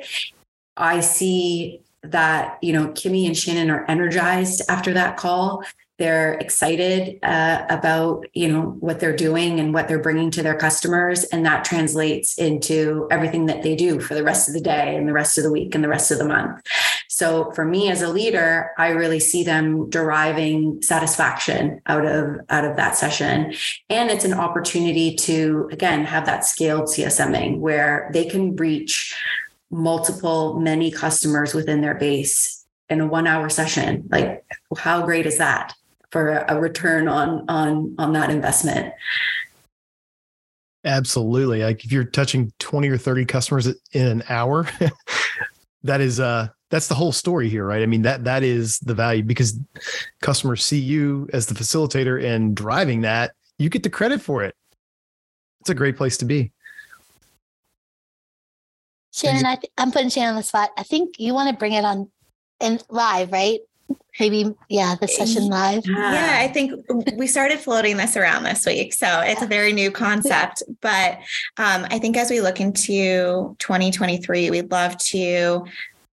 [0.78, 5.64] i see that you know kimmy and shannon are energized after that call
[5.98, 10.58] they're excited uh, about you know what they're doing and what they're bringing to their
[10.58, 11.24] customers.
[11.26, 15.08] And that translates into everything that they do for the rest of the day and
[15.08, 16.62] the rest of the week and the rest of the month.
[17.08, 22.66] So for me as a leader i really see them deriving satisfaction out of out
[22.66, 23.54] of that session.
[23.90, 29.16] And it's an opportunity to again have that scaled csming where they can reach
[29.72, 34.08] multiple many customers within their base in a one hour session.
[34.12, 34.44] Like
[34.78, 35.74] how great is that
[36.16, 38.94] for a return on on on that investment.
[40.86, 41.62] Absolutely.
[41.62, 44.66] Like if you're touching 20 or 30 customers in an hour
[45.84, 47.82] that is uh that's the whole story here right?
[47.82, 49.60] I mean that that is the value because
[50.22, 54.56] customers see you as the facilitator and driving that you get the credit for it.
[55.60, 56.54] It's a great place to be.
[59.12, 60.70] Shannon I th- i'm putting shannon on the spot.
[60.78, 62.10] I think you want to bring it on
[62.62, 63.60] in live right
[64.20, 65.84] maybe yeah the session live.
[65.88, 66.74] yeah i think
[67.18, 71.18] we started floating this around this week so it's a very new concept but
[71.58, 75.66] um, i think as we look into 2023 we'd love to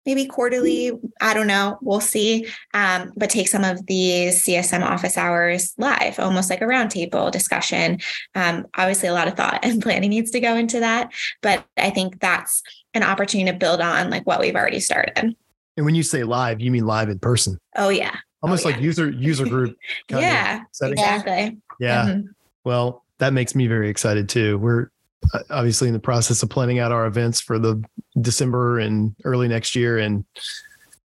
[0.04, 5.16] maybe quarterly i don't know we'll see um, but take some of these csm office
[5.16, 7.98] hours live almost like a roundtable discussion.
[8.34, 11.90] Um, obviously a lot of thought and planning needs to go into that but i
[11.90, 12.62] think that's
[12.94, 15.34] an opportunity to build on like what we've already started
[15.76, 17.58] and when you say live, you mean live in person.
[17.76, 18.16] Oh yeah.
[18.42, 18.82] Almost oh, like yeah.
[18.82, 19.76] user user group.
[20.10, 20.62] yeah.
[20.80, 21.58] Exactly.
[21.80, 22.06] Yeah.
[22.06, 22.26] Mm-hmm.
[22.64, 24.58] Well, that makes me very excited too.
[24.58, 24.90] We're
[25.32, 27.82] uh, obviously in the process of planning out our events for the
[28.20, 30.24] December and early next year and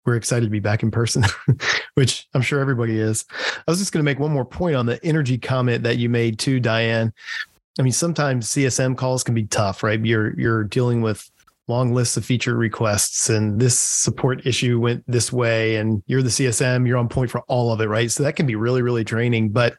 [0.07, 1.25] we're excited to be back in person,
[1.95, 3.25] which I'm sure everybody is.
[3.33, 6.09] I was just going to make one more point on the energy comment that you
[6.09, 7.13] made too, Diane.
[7.79, 10.03] I mean, sometimes CSM calls can be tough, right?
[10.03, 11.29] You're you're dealing with
[11.69, 16.29] long lists of feature requests and this support issue went this way and you're the
[16.29, 18.11] CSM, you're on point for all of it, right?
[18.11, 19.51] So that can be really, really draining.
[19.51, 19.77] But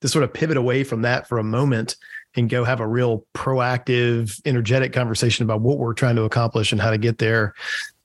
[0.00, 1.96] to sort of pivot away from that for a moment
[2.34, 6.80] and go have a real proactive, energetic conversation about what we're trying to accomplish and
[6.80, 7.54] how to get there,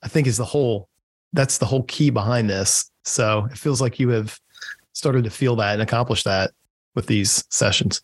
[0.02, 0.88] I think is the whole
[1.32, 2.90] that's the whole key behind this.
[3.04, 4.38] So it feels like you have
[4.92, 6.52] started to feel that and accomplish that
[6.94, 8.02] with these sessions.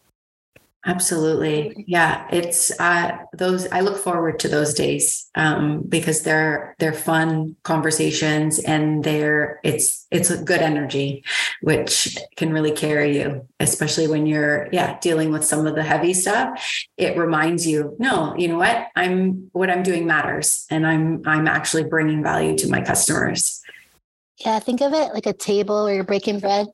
[0.87, 1.85] Absolutely.
[1.87, 2.27] Yeah.
[2.31, 8.59] It's uh those I look forward to those days um because they're they're fun conversations
[8.59, 11.25] and they're it's it's a good energy
[11.62, 16.12] which can really carry you especially when you're yeah dealing with some of the heavy
[16.12, 16.62] stuff
[16.99, 21.49] it reminds you no you know what I'm what I'm doing matters and I'm I'm
[21.49, 23.62] actually bringing value to my customers.
[24.44, 26.66] Yeah, think of it like a table where you're breaking bread.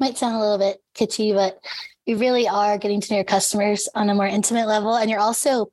[0.00, 1.60] Might sound a little bit kitschy, but
[2.06, 5.20] you really are getting to know your customers on a more intimate level and you're
[5.20, 5.70] also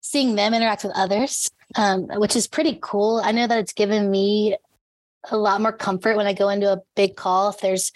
[0.00, 3.20] seeing them interact with others um, which is pretty cool.
[3.24, 4.56] I know that it's given me
[5.30, 7.48] a lot more comfort when i go into a big call.
[7.48, 7.92] If there's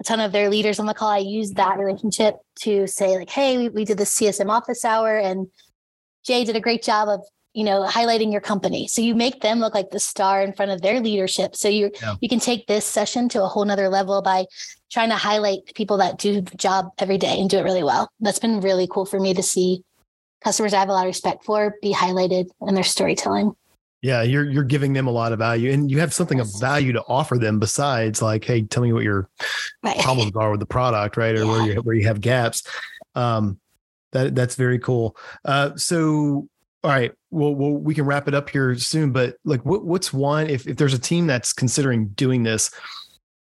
[0.00, 3.30] a ton of their leaders on the call i use that relationship to say like
[3.30, 5.48] hey we, we did the csm office hour and
[6.24, 7.20] jay did a great job of
[7.54, 10.70] you know highlighting your company so you make them look like the star in front
[10.70, 12.14] of their leadership so you yeah.
[12.20, 14.46] you can take this session to a whole nother level by
[14.90, 18.08] trying to highlight people that do the job every day and do it really well
[18.20, 19.82] that's been really cool for me to see
[20.42, 23.54] customers i have a lot of respect for be highlighted in their storytelling
[24.00, 26.54] yeah you're you're giving them a lot of value and you have something yes.
[26.54, 29.28] of value to offer them besides like hey tell me what your
[29.82, 29.98] right.
[29.98, 31.50] problems are with the product right or yeah.
[31.50, 32.62] where you where you have gaps
[33.14, 33.58] um
[34.12, 36.48] that that's very cool uh so
[36.84, 37.12] all right.
[37.30, 39.12] Well, well, we can wrap it up here soon.
[39.12, 42.70] But like, what, what's one if if there's a team that's considering doing this,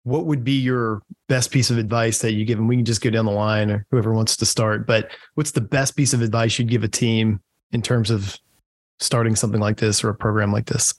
[0.03, 2.59] what would be your best piece of advice that you give?
[2.59, 4.85] And we can just go down the line, or whoever wants to start.
[4.85, 7.41] But what's the best piece of advice you'd give a team
[7.71, 8.37] in terms of
[8.99, 10.93] starting something like this or a program like this?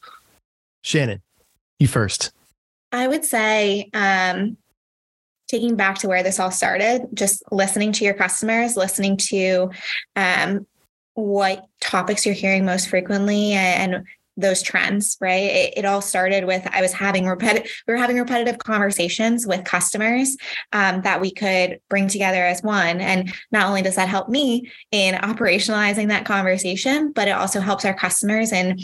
[0.82, 1.22] Shannon,
[1.78, 2.32] you first.
[2.90, 4.56] I would say um,
[5.48, 9.70] taking back to where this all started, just listening to your customers, listening to
[10.16, 10.66] um,
[11.14, 14.04] what topics you're hearing most frequently and
[14.36, 15.44] those trends, right?
[15.44, 19.64] It, it, all started with I was having repetitive, we were having repetitive conversations with
[19.64, 20.36] customers
[20.72, 23.00] um, that we could bring together as one.
[23.00, 27.84] And not only does that help me in operationalizing that conversation, but it also helps
[27.84, 28.80] our customers in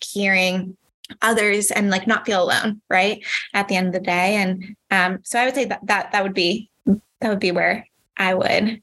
[0.00, 0.76] hearing
[1.20, 3.24] others and like not feel alone, right?
[3.54, 4.36] At the end of the day.
[4.36, 7.86] And um, so I would say that that that would be that would be where
[8.16, 8.82] I would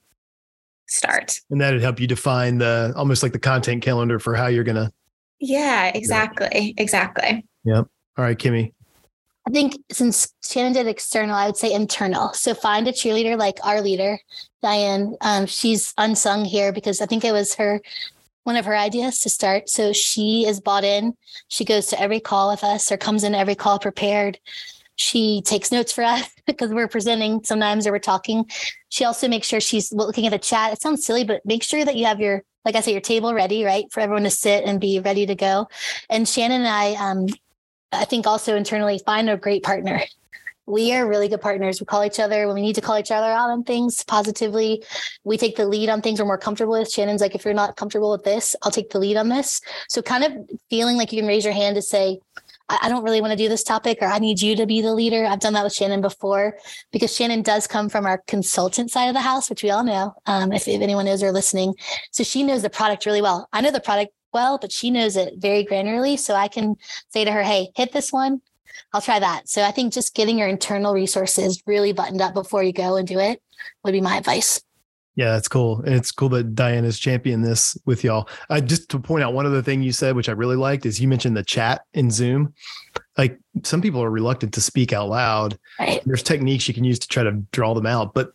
[0.89, 1.39] start.
[1.49, 4.75] And that'd help you define the almost like the content calendar for how you're going
[4.75, 4.91] to.
[5.39, 6.73] Yeah, exactly.
[6.77, 7.45] Exactly.
[7.63, 7.87] Yep.
[8.17, 8.73] All right, Kimmy.
[9.47, 12.33] I think since Shannon did external, I would say internal.
[12.33, 14.19] So find a cheerleader like our leader,
[14.61, 15.15] Diane.
[15.21, 17.81] Um, she's unsung here because I think it was her
[18.43, 19.69] one of her ideas to start.
[19.69, 21.15] So she is bought in.
[21.49, 24.39] She goes to every call with us or comes in every call prepared.
[24.99, 28.45] She takes notes for us because we're presenting sometimes or we're talking.
[28.89, 30.73] She also makes sure she's looking at the chat.
[30.73, 33.33] It sounds silly, but make sure that you have your, like I say, your table
[33.33, 35.69] ready, right, for everyone to sit and be ready to go.
[36.09, 37.27] And Shannon and I, um,
[37.93, 40.01] I think also internally find a great partner.
[40.65, 41.79] We are really good partners.
[41.79, 44.83] We call each other when we need to call each other out on things positively.
[45.23, 46.91] We take the lead on things we're more comfortable with.
[46.91, 49.61] Shannon's like, if you're not comfortable with this, I'll take the lead on this.
[49.87, 50.33] So kind of
[50.69, 52.19] feeling like you can raise your hand to say,
[52.69, 54.93] I don't really want to do this topic or I need you to be the
[54.93, 55.25] leader.
[55.25, 56.57] I've done that with Shannon before
[56.91, 60.13] because Shannon does come from our consultant side of the house, which we all know,
[60.27, 61.73] um, if, if anyone knows or listening.
[62.11, 63.47] So she knows the product really well.
[63.51, 66.17] I know the product well, but she knows it very granularly.
[66.19, 66.75] So I can
[67.09, 68.41] say to her, hey, hit this one.
[68.93, 69.49] I'll try that.
[69.49, 73.07] So I think just getting your internal resources really buttoned up before you go and
[73.07, 73.41] do it
[73.83, 74.61] would be my advice.
[75.15, 75.81] Yeah, that's cool.
[75.81, 78.29] And it's cool that Diane has championed this with y'all.
[78.49, 81.01] Uh, just to point out one other thing you said, which I really liked, is
[81.01, 82.53] you mentioned the chat in Zoom.
[83.17, 85.59] Like some people are reluctant to speak out loud.
[85.77, 86.01] Right.
[86.05, 88.31] There's techniques you can use to try to draw them out, but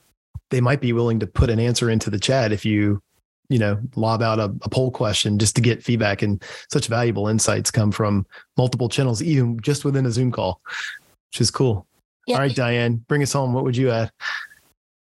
[0.50, 3.02] they might be willing to put an answer into the chat if you,
[3.48, 6.20] you know, lob out a, a poll question just to get feedback.
[6.20, 8.26] And such valuable insights come from
[8.58, 10.60] multiple channels, even just within a Zoom call,
[11.30, 11.86] which is cool.
[12.26, 12.34] Yeah.
[12.34, 13.54] All right, Diane, bring us home.
[13.54, 14.10] What would you add?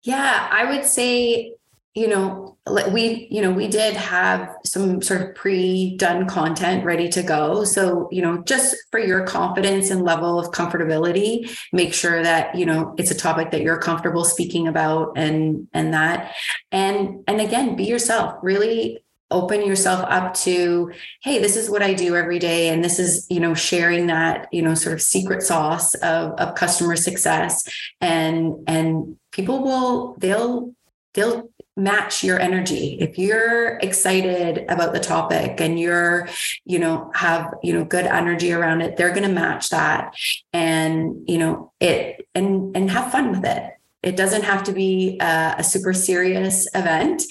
[0.02, 1.54] Yeah, I would say
[1.94, 7.08] you know like we you know we did have some sort of pre-done content ready
[7.08, 7.64] to go.
[7.64, 12.64] So you know just for your confidence and level of comfortability make sure that you
[12.64, 16.34] know it's a topic that you're comfortable speaking about and and that.
[16.70, 18.38] And and again be yourself.
[18.42, 22.68] Really open yourself up to hey this is what i do every day.
[22.68, 26.54] And this is you know sharing that you know sort of secret sauce of, of
[26.54, 27.68] customer success.
[28.00, 30.74] And and people will they'll
[31.14, 32.98] they'll match your energy.
[33.00, 36.28] If you're excited about the topic and you're
[36.64, 40.14] you know have you know good energy around it they're going to match that.
[40.52, 43.72] And you know it and and have fun with it.
[44.02, 47.22] It doesn't have to be a, a super serious event.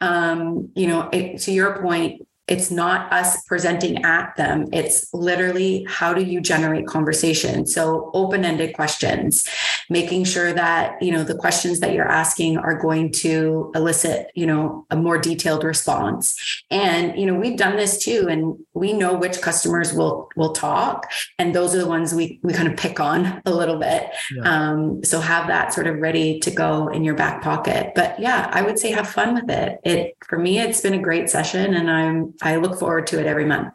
[0.00, 4.68] Um you know it, to your point it's not us presenting at them.
[4.72, 7.64] It's literally how do you generate conversation?
[7.64, 9.48] So open-ended questions,
[9.88, 14.46] making sure that, you know, the questions that you're asking are going to elicit, you
[14.46, 16.36] know, a more detailed response.
[16.70, 21.10] And, you know, we've done this too, and we know which customers will will talk.
[21.38, 24.10] And those are the ones we we kind of pick on a little bit.
[24.34, 24.42] Yeah.
[24.42, 27.92] Um, so have that sort of ready to go in your back pocket.
[27.94, 29.78] But yeah, I would say have fun with it.
[29.84, 33.26] It for me, it's been a great session and I'm I look forward to it
[33.26, 33.74] every month.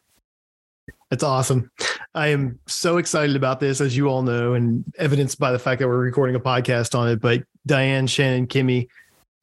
[1.10, 1.72] That's awesome.
[2.16, 5.80] I am so excited about this, as you all know, and evidenced by the fact
[5.80, 7.22] that we're recording a podcast on it.
[7.22, 8.88] But Diane, Shannon, Kimmy,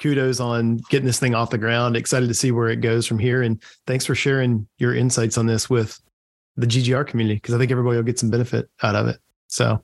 [0.00, 1.96] kudos on getting this thing off the ground.
[1.96, 3.42] Excited to see where it goes from here.
[3.42, 6.00] And thanks for sharing your insights on this with
[6.56, 9.18] the GGR community because I think everybody will get some benefit out of it.
[9.46, 9.82] So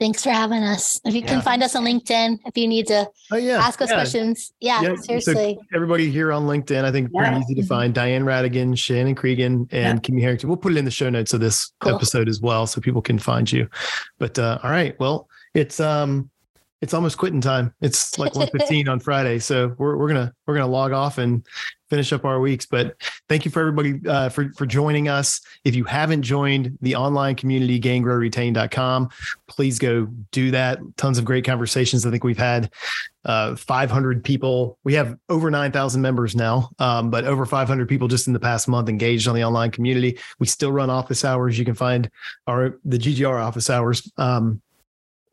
[0.00, 1.00] thanks for having us.
[1.04, 1.26] If you yeah.
[1.26, 3.58] can find us on LinkedIn, if you need to oh, yeah.
[3.58, 3.96] ask us yeah.
[3.96, 4.52] questions.
[4.60, 5.54] Yeah, seriously.
[5.58, 7.68] So everybody here on LinkedIn, I think pretty easy to mm-hmm.
[7.68, 10.48] find Diane Radigan, Shannon Cregan, and Kimmy Harrington.
[10.48, 11.94] We'll put it in the show notes of this cool.
[11.94, 13.68] episode as well so people can find you.
[14.18, 14.98] But uh, all right.
[14.98, 16.30] Well, it's um
[16.82, 17.74] it's almost quitting time.
[17.80, 19.38] It's like 1:15 on Friday.
[19.38, 21.46] So we're we're gonna we're gonna log off and
[21.88, 22.66] finish up our weeks.
[22.66, 22.96] But
[23.28, 25.40] thank you for everybody uh, for for joining us.
[25.64, 29.08] If you haven't joined the online community gaingrowretain.com,
[29.48, 30.78] please go do that.
[30.96, 32.04] Tons of great conversations.
[32.04, 32.70] I think we've had
[33.24, 34.78] uh, 500 people.
[34.84, 38.68] We have over 9,000 members now, um, but over 500 people just in the past
[38.68, 40.18] month engaged on the online community.
[40.38, 41.58] We still run office hours.
[41.58, 42.08] You can find
[42.46, 44.10] our the GGR office hours.
[44.16, 44.62] Um,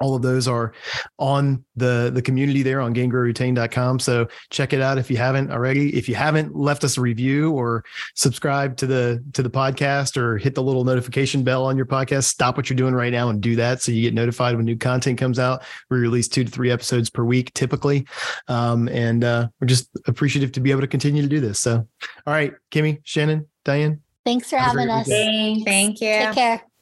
[0.03, 0.73] all of those are
[1.17, 5.95] on the the community there on gaingrowretain.com so check it out if you haven't already.
[5.95, 7.85] If you haven't left us a review or
[8.15, 12.25] subscribe to the to the podcast or hit the little notification bell on your podcast
[12.25, 14.77] stop what you're doing right now and do that so you get notified when new
[14.77, 15.63] content comes out.
[15.89, 18.05] We release two to three episodes per week typically.
[18.49, 21.59] Um, and uh, we're just appreciative to be able to continue to do this.
[21.61, 21.87] So
[22.27, 24.01] all right kimmy shannon diane.
[24.25, 25.07] Thanks for having us.
[25.07, 26.07] thank you.
[26.07, 26.72] Take care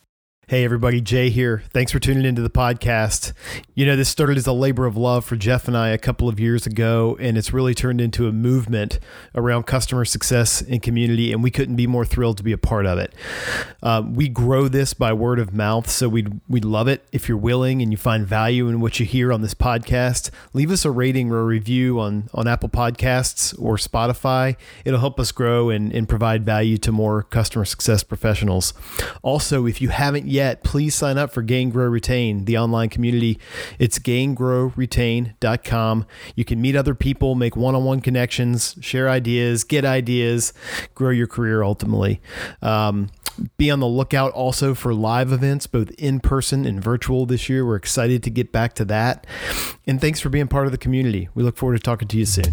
[0.51, 1.63] Hey, everybody, Jay here.
[1.69, 3.31] Thanks for tuning into the podcast.
[3.73, 6.27] You know, this started as a labor of love for Jeff and I a couple
[6.27, 8.99] of years ago, and it's really turned into a movement
[9.33, 12.85] around customer success and community, and we couldn't be more thrilled to be a part
[12.85, 13.13] of it.
[13.81, 17.37] Um, we grow this by word of mouth, so we'd, we'd love it if you're
[17.37, 20.31] willing and you find value in what you hear on this podcast.
[20.51, 24.57] Leave us a rating or a review on, on Apple Podcasts or Spotify.
[24.83, 28.73] It'll help us grow and, and provide value to more customer success professionals.
[29.21, 32.89] Also, if you haven't yet, yet, please sign up for Gain Grow Retain, the online
[32.89, 33.37] community.
[33.77, 36.05] It's gaingrowretain.com.
[36.35, 40.51] You can meet other people, make one on one connections, share ideas, get ideas,
[40.95, 42.21] grow your career ultimately.
[42.63, 43.09] Um,
[43.57, 47.65] be on the lookout also for live events, both in person and virtual this year.
[47.65, 49.27] We're excited to get back to that.
[49.85, 51.29] And thanks for being part of the community.
[51.35, 52.51] We look forward to talking to you soon.